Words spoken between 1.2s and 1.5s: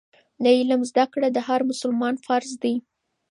د